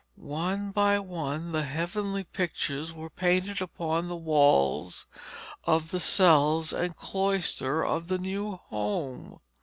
One 0.15 0.71
by 0.71 0.97
one 0.97 1.51
the 1.51 1.61
heavenly 1.61 2.23
pictures 2.23 2.91
were 2.91 3.11
painted 3.11 3.61
upon 3.61 4.07
the 4.07 4.15
walls 4.15 5.05
of 5.63 5.91
the 5.91 5.99
cells 5.99 6.73
and 6.73 6.95
cloister 6.97 7.85
of 7.85 8.07
the 8.07 8.17
new 8.17 8.53
home. 8.55 9.41